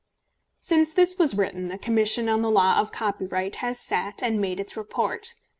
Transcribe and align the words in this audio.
]Since 0.61 0.93
this 0.93 1.19
was 1.19 1.37
written 1.37 1.67
the 1.67 1.77
Commission 1.77 2.27
on 2.27 2.41
the 2.41 2.49
law 2.49 2.79
of 2.79 2.91
copyright 2.91 3.57
has 3.57 3.79
sat 3.79 4.23
and 4.23 4.41
made 4.41 4.59
its 4.59 4.75
report. 4.75 5.35